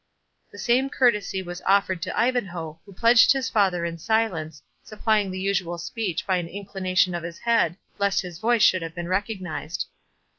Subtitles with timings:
[0.51, 5.39] The same courtesy was offered to Ivanhoe, who pledged his father in silence, supplying the
[5.39, 9.85] usual speech by an inclination of his head, lest his voice should have been recognised.